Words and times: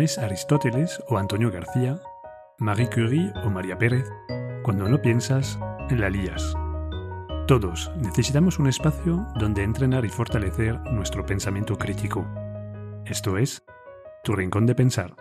Aristóteles 0.00 0.98
o 1.08 1.18
Antonio 1.18 1.50
García, 1.50 2.00
Marie 2.58 2.88
Curie 2.88 3.32
o 3.44 3.50
María 3.50 3.76
Pérez, 3.76 4.08
cuando 4.62 4.88
no 4.88 5.02
piensas, 5.02 5.58
la 5.90 6.08
lías. 6.08 6.54
Todos 7.46 7.90
necesitamos 7.96 8.58
un 8.58 8.68
espacio 8.68 9.26
donde 9.38 9.62
entrenar 9.62 10.06
y 10.06 10.08
fortalecer 10.08 10.80
nuestro 10.92 11.26
pensamiento 11.26 11.76
crítico. 11.76 12.26
Esto 13.04 13.36
es, 13.36 13.62
tu 14.24 14.34
rincón 14.34 14.64
de 14.64 14.74
pensar. 14.74 15.14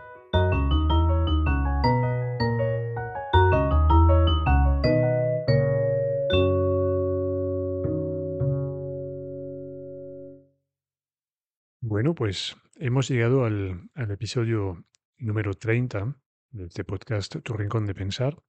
Bueno, 11.82 12.16
pues 12.16 12.56
hemos 12.80 13.10
llegado 13.10 13.46
al, 13.46 13.90
episodio 13.96 14.86
número 15.18 15.54
30 15.54 16.16
de 16.52 16.66
este 16.66 16.84
podcast 16.86 17.36
Tu 17.44 17.54
Rincón 17.54 17.86
de 17.86 17.94
Pensar. 17.94 18.42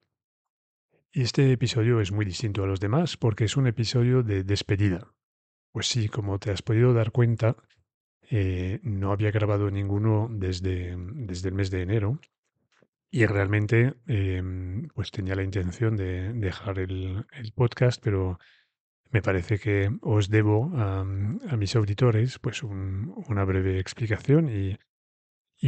Y 1.11 1.23
este 1.23 1.51
episodio 1.51 1.99
es 1.99 2.13
muy 2.13 2.23
distinto 2.23 2.63
a 2.63 2.67
los 2.67 2.79
demás 2.79 3.17
porque 3.17 3.43
es 3.43 3.57
un 3.57 3.67
episodio 3.67 4.23
de 4.23 4.43
despedida. 4.43 5.13
Pues 5.73 5.87
sí, 5.87 6.07
como 6.07 6.39
te 6.39 6.51
has 6.51 6.61
podido 6.61 6.93
dar 6.93 7.11
cuenta, 7.11 7.57
eh, 8.29 8.79
no 8.83 9.11
había 9.11 9.31
grabado 9.31 9.69
ninguno 9.69 10.29
desde, 10.31 10.95
desde 10.97 11.49
el 11.49 11.55
mes 11.55 11.69
de 11.69 11.81
enero 11.81 12.19
y 13.09 13.25
realmente 13.25 13.95
em, 14.07 14.87
pues 14.95 15.11
tenía 15.11 15.35
la 15.35 15.43
intención 15.43 15.97
de 15.97 16.31
dejar 16.31 16.79
el, 16.79 17.25
el 17.33 17.51
podcast, 17.51 18.01
pero 18.01 18.39
me 19.11 19.21
parece 19.21 19.59
que 19.59 19.89
os 20.01 20.29
debo 20.29 20.71
a, 20.75 21.03
mis 21.03 21.75
auditores 21.75 22.39
pues 22.39 22.63
una 22.63 23.43
breve 23.43 23.79
explicación 23.79 24.49
y, 24.49 24.77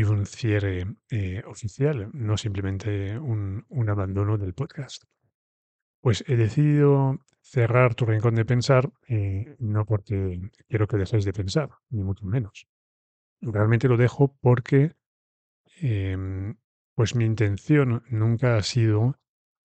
un 0.04 0.26
cierre 0.26 0.88
eh, 1.12 1.44
oficial, 1.46 2.10
no 2.14 2.36
simplemente 2.36 3.20
un, 3.20 3.66
abandono 3.88 4.38
del 4.40 4.54
podcast. 4.54 5.04
Pues 6.02 6.24
he 6.28 6.36
decidido 6.36 7.20
cerrar 7.42 7.94
tu 7.94 8.06
rincón 8.06 8.34
de 8.34 8.46
pensar, 8.46 8.92
eh, 9.08 9.56
no 9.60 9.86
porque 9.86 10.42
quiero 10.68 10.88
que 10.88 10.98
dejéis 10.98 11.26
de 11.26 11.34
pensar, 11.34 11.70
ni 11.90 12.04
mucho 12.04 12.26
menos. 12.26 12.66
Realmente 13.40 13.88
lo 13.88 13.98
dejo 13.98 14.36
porque 14.42 14.96
em, 15.80 16.56
pues 16.96 17.14
mi 17.14 17.26
intención 17.26 18.04
nunca 18.10 18.56
ha 18.56 18.64
sido 18.64 19.20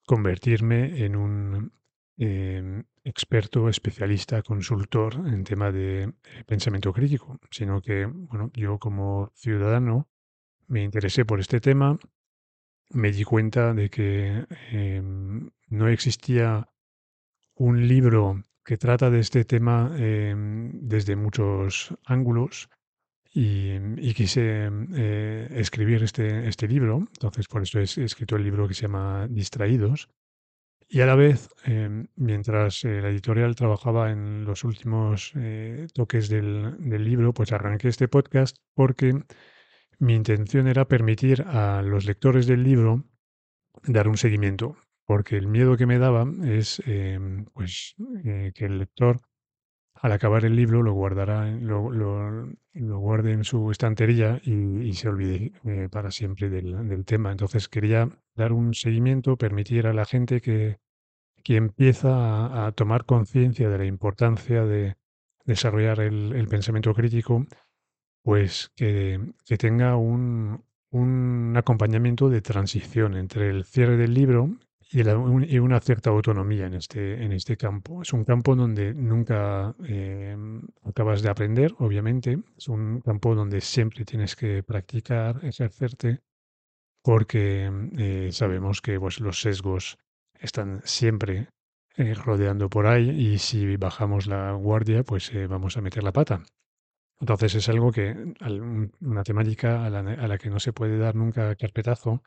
convertirme 0.05 1.05
en 1.05 1.17
un 1.17 1.73
Em, 2.19 2.83
experto, 3.09 3.69
especialista, 3.69 4.43
consultor 4.43 5.15
en 5.15 5.45
tema 5.45 5.73
de 5.73 6.03
eh, 6.03 6.13
pensamiento 6.47 6.93
crítico, 6.93 7.39
sino 7.51 7.81
que, 7.81 8.07
bueno, 8.07 8.51
yo 8.55 8.79
como 8.79 9.33
ciudadano 9.35 10.09
me 10.67 10.83
interesé 10.83 11.25
por 11.25 11.41
este 11.41 11.61
tema, 11.61 11.99
me 12.91 13.11
di 13.13 13.25
cuenta 13.25 13.75
de 13.75 13.89
que 13.89 14.47
em, 14.71 15.51
no 15.69 15.89
existía 15.89 16.69
un 17.55 17.89
libro 17.89 18.43
que 18.65 18.77
trata 18.77 19.11
de 19.11 19.21
este 19.21 19.45
tema 19.45 19.91
em, 19.97 20.71
desde 20.73 21.17
muchos 21.17 21.95
ángulos 22.05 22.69
y, 23.33 24.15
quise 24.15 24.69
eh, 24.97 25.49
escribir 25.53 26.03
este, 26.03 26.49
este 26.49 26.67
libro. 26.67 26.99
Entonces, 26.99 27.47
por 27.47 27.63
eso 27.63 27.79
he 27.79 27.83
escrito 27.83 28.37
el 28.37 28.45
libro 28.45 28.67
que 28.67 28.75
se 28.75 28.83
llama 28.83 29.29
Distraídos, 29.29 30.09
y 30.91 31.03
a 31.03 31.07
la 31.07 31.15
vez, 31.15 31.51
em, 31.65 32.07
mientras 32.17 32.83
eh, 32.85 33.03
la 33.03 33.11
editorial 33.11 33.55
trabajaba 33.55 34.11
en 34.11 34.45
los 34.45 34.65
últimos 34.65 35.33
eh, 35.37 35.87
toques 35.93 36.31
del, 36.31 36.79
libro, 37.05 37.35
pues 37.35 37.53
arranqué 37.53 37.89
este 37.89 38.09
podcast 38.09 38.57
porque 38.75 39.23
mi 39.99 40.15
intención 40.15 40.67
era 40.67 40.89
permitir 40.89 41.43
a 41.43 41.83
los 41.83 42.07
lectores 42.07 42.47
del 42.47 42.63
libro 42.63 43.05
dar 43.85 44.09
un 44.09 44.17
seguimiento, 44.17 44.77
porque 45.05 45.37
el 45.37 45.47
miedo 45.47 45.77
que 45.77 45.87
me 45.87 45.99
daba 45.99 46.27
es 46.45 46.83
em, 46.87 47.45
pues 47.53 47.95
eh, 48.25 48.53
que 48.55 48.65
el 48.65 48.79
lector 48.79 49.21
al 50.01 50.13
acabar 50.13 50.45
el 50.45 50.57
libro 50.57 50.83
lo 50.83 50.93
guardará, 50.93 51.47
lo, 51.51 51.91
guarde 52.73 53.33
en 53.33 53.45
su 53.45 53.71
estantería 53.71 54.41
y, 54.45 54.93
se 54.95 55.09
olvide 55.09 55.53
para 55.91 56.11
siempre 56.11 56.49
del, 56.49 57.05
tema. 57.05 57.31
Entonces 57.33 57.69
quería 57.69 58.09
dar 58.35 58.53
un 58.53 58.75
seguimiento, 58.75 59.37
permitir 59.37 59.87
a 59.87 59.93
la 59.93 60.05
gente 60.05 60.41
que, 60.41 60.79
que 61.43 61.57
empieza 61.57 62.67
a, 62.67 62.73
tomar 62.73 63.05
conciencia 63.05 63.69
de 63.69 63.79
la 63.79 63.87
importancia 63.87 64.65
de 64.65 64.97
desarrollar 65.45 66.01
el, 66.01 66.47
pensamiento 66.49 66.95
crítico, 66.95 67.47
pues 68.23 68.71
que, 68.77 69.21
tenga 69.59 69.97
un, 69.97 70.65
un, 70.91 71.55
acompañamiento 71.57 72.29
de 72.29 72.43
transición 72.43 73.17
entre 73.17 73.51
el 73.51 73.65
cierre 73.65 73.97
del 73.97 74.15
libro 74.15 74.59
y, 74.91 75.59
una 75.59 75.81
cierta 75.81 76.11
autonomía 76.11 76.67
en 76.67 76.75
este, 76.75 77.23
en 77.23 77.33
este 77.33 77.57
campo. 77.57 78.03
Es 78.03 78.13
un 78.13 78.25
campo 78.25 78.57
donde 78.57 78.95
nunca 78.95 79.75
eh, 79.87 80.37
acabas 80.85 81.23
de 81.23 81.31
aprender, 81.31 81.75
obviamente. 81.79 82.39
Es 82.57 82.69
un 82.69 83.01
campo 83.01 83.35
donde 83.35 83.61
siempre 83.61 84.05
tienes 84.05 84.35
que 84.35 84.63
practicar, 84.63 85.45
ejercerte, 85.45 86.21
porque 87.03 87.71
eh, 87.97 88.31
sabemos 88.33 88.81
que 88.81 88.99
pues, 88.99 89.21
los 89.21 89.41
sesgos 89.41 89.99
están 90.41 90.81
siempre 90.85 91.49
eh, 91.97 92.15
rodeando 92.15 92.69
por 92.71 92.87
ahí 92.87 93.11
y 93.11 93.39
si 93.39 93.77
bajamos 93.77 94.29
la 94.29 94.53
guardia, 94.53 95.03
pues 95.03 95.33
eh, 95.35 95.49
vamos 95.49 95.77
a 95.77 95.81
meter 95.81 96.05
la 96.05 96.13
pata. 96.13 96.43
Entonces 97.21 97.57
es 97.57 97.69
algo 97.69 97.91
que, 97.91 98.15
una 99.01 99.25
temática 99.25 99.85
a 99.85 99.91
la, 99.91 100.39
que 100.39 100.49
no 100.49 100.61
se 100.61 100.73
puede 100.73 100.97
dar 100.99 101.17
nunca 101.17 101.57
carpetazo. 101.57 102.23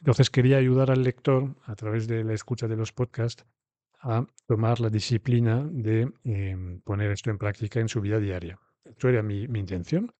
Entonces 0.00 0.30
quería 0.30 0.56
ayudar 0.56 0.90
al 0.90 1.02
lector 1.02 1.54
a 1.66 1.74
través 1.76 2.08
de 2.08 2.24
la 2.24 2.32
escucha 2.32 2.66
de 2.66 2.76
los 2.76 2.92
podcasts 2.92 3.44
a 4.00 4.26
tomar 4.46 4.80
la 4.80 4.88
disciplina 4.88 5.62
de 5.70 6.10
em, 6.24 6.80
poner 6.80 7.10
esto 7.10 7.30
en 7.30 7.36
práctica 7.36 7.80
en 7.80 7.88
su 7.88 8.00
vida 8.00 8.18
diaria. 8.18 8.58
Esto 8.84 9.10
era 9.10 9.22
mi, 9.22 9.42
intención 9.42 10.14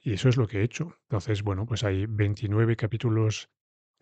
y 0.00 0.12
eso 0.12 0.28
es 0.28 0.36
lo 0.36 0.46
que 0.46 0.60
he 0.60 0.62
hecho. 0.62 0.96
Entonces, 1.08 1.42
bueno, 1.42 1.66
pues 1.66 1.82
hay 1.82 2.06
29 2.06 2.76
capítulos 2.76 3.50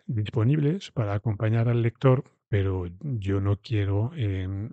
disponibles 0.05 0.91
para 0.91 1.15
acompañar 1.15 1.67
al 1.67 1.81
lector, 1.81 2.23
pero 2.47 2.85
yo 3.01 3.41
no 3.41 3.57
quiero 3.59 4.11
em, 4.15 4.69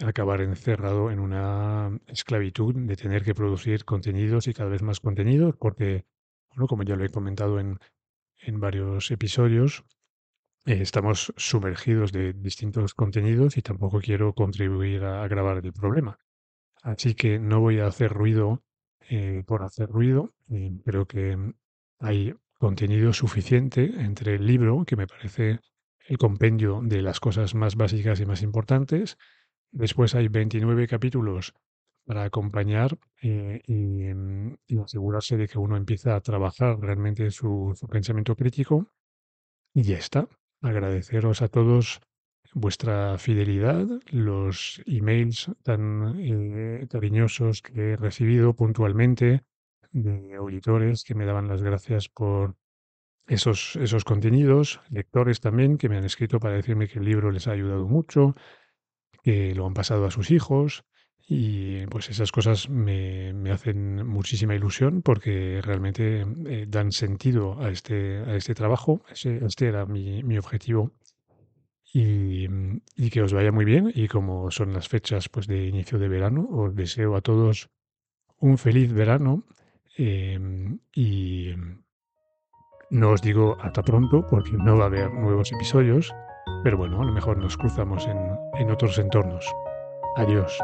acabar 0.00 0.40
encerrado 0.40 1.10
en 1.10 1.18
una 1.18 1.98
esclavitud 2.06 2.76
de 2.76 2.94
tener 2.94 3.24
que 3.24 3.34
producir 3.34 3.84
contenidos 3.84 4.46
y 4.46 4.54
cada 4.54 4.70
vez 4.70 4.82
más 4.82 5.00
contenidos, 5.00 5.56
porque, 5.56 6.04
bueno, 6.50 6.68
como 6.68 6.84
ya 6.84 6.94
lo 6.94 7.04
he 7.04 7.08
comentado 7.08 7.58
en, 7.58 7.80
en 8.40 8.60
varios 8.60 9.10
episodios, 9.10 9.84
eh, 10.66 10.78
estamos 10.80 11.32
sumergidos 11.36 12.12
de 12.12 12.32
distintos 12.32 12.94
contenidos 12.94 13.56
y 13.56 13.62
tampoco 13.62 14.00
quiero 14.00 14.34
contribuir 14.34 15.04
a 15.04 15.22
agravar 15.22 15.64
el 15.64 15.72
problema. 15.72 16.18
Así 16.82 17.14
que 17.14 17.38
no 17.38 17.60
voy 17.60 17.80
a 17.80 17.86
hacer 17.86 18.12
ruido 18.12 18.62
eh, 19.08 19.42
por 19.46 19.62
hacer 19.62 19.88
ruido. 19.88 20.34
Eh, 20.50 20.72
creo 20.84 21.06
que 21.06 21.36
hay 21.98 22.34
contenido 22.58 23.12
suficiente 23.12 23.84
entre 23.84 24.36
el 24.36 24.46
libro, 24.46 24.84
que 24.84 24.96
me 24.96 25.06
parece 25.06 25.60
el 26.06 26.18
compendio 26.18 26.80
de 26.82 27.02
las 27.02 27.20
cosas 27.20 27.54
más 27.54 27.76
básicas 27.76 28.20
y 28.20 28.26
más 28.26 28.42
importantes. 28.42 29.18
Después 29.70 30.14
hay 30.14 30.28
29 30.28 30.86
capítulos 30.86 31.54
para 32.04 32.24
acompañar 32.24 32.98
eh, 33.22 33.62
mm, 33.66 34.54
y, 34.66 34.78
asegurarse 34.78 35.36
de 35.36 35.48
que 35.48 35.58
uno 35.58 35.76
empieza 35.76 36.14
a 36.14 36.20
trabajar 36.20 36.78
realmente 36.78 37.30
su, 37.30 37.74
pensamiento 37.90 38.36
crítico. 38.36 38.90
Y 39.72 39.82
ya 39.82 39.98
está. 39.98 40.28
Agradeceros 40.60 41.42
a 41.42 41.48
todos 41.48 42.00
vuestra 42.52 43.18
fidelidad, 43.18 43.86
los 44.10 44.80
emails 44.86 45.50
tan 45.62 46.14
eh, 46.20 46.86
cariñosos 46.88 47.62
que 47.62 47.92
he 47.92 47.96
recibido 47.96 48.54
puntualmente 48.54 49.42
de 49.90 50.34
auditores 50.34 51.04
que 51.04 51.14
me 51.14 51.24
daban 51.24 51.48
las 51.48 51.62
gracias 51.62 52.08
por 52.08 52.56
esos, 53.26 53.76
esos 53.76 54.04
contenidos, 54.04 54.80
lectores 54.90 55.40
también 55.40 55.78
que 55.78 55.88
me 55.88 55.96
han 55.96 56.04
escrito 56.04 56.38
para 56.38 56.54
decirme 56.54 56.88
que 56.88 56.98
el 56.98 57.06
libro 57.06 57.30
les 57.30 57.48
ha 57.48 57.52
ayudado 57.52 57.86
mucho, 57.88 58.34
que 59.22 59.54
lo 59.54 59.66
han 59.66 59.74
pasado 59.74 60.04
a 60.06 60.10
sus 60.10 60.30
hijos 60.30 60.84
y 61.26 61.86
pues 61.86 62.10
esas 62.10 62.32
cosas 62.32 62.68
me, 62.68 63.32
me 63.32 63.50
hacen 63.50 64.06
muchísima 64.06 64.54
ilusión 64.54 65.00
porque 65.02 65.60
realmente 65.62 66.26
eh, 66.46 66.66
dan 66.68 66.92
sentido 66.92 67.60
a 67.60 67.70
este, 67.70 68.18
a 68.18 68.36
este 68.36 68.54
trabajo. 68.54 69.02
este 69.10 69.66
era 69.66 69.86
mi, 69.86 70.22
mi 70.22 70.36
objetivo 70.36 70.92
y, 71.92 72.46
y, 72.96 73.10
que 73.10 73.22
os 73.22 73.32
vaya 73.32 73.52
muy 73.52 73.64
bien 73.64 73.90
y 73.94 74.08
como 74.08 74.50
son 74.50 74.72
las 74.74 74.88
fechas 74.88 75.28
pues 75.28 75.46
de 75.46 75.66
inicio 75.66 75.98
de 75.98 76.08
verano, 76.08 76.46
os 76.50 76.74
deseo 76.74 77.16
a 77.16 77.22
todos 77.22 77.70
un 78.38 78.58
feliz 78.58 78.92
verano 78.92 79.44
Em, 79.96 80.78
y 80.94 81.54
no 82.90 83.10
os 83.10 83.22
digo 83.22 83.56
hasta 83.60 83.82
pronto 83.82 84.26
porque 84.28 84.52
no 84.52 84.76
va 84.76 84.84
a 84.84 84.86
haber 84.86 85.12
nuevos 85.12 85.52
episodios, 85.52 86.12
pero 86.64 86.76
bueno, 86.76 87.00
a 87.00 87.04
lo 87.04 87.12
mejor 87.12 87.38
nos 87.38 87.56
cruzamos 87.56 88.06
en, 88.06 88.18
en 88.54 88.70
otros 88.70 88.98
entornos. 88.98 89.46
Adiós. 90.16 90.58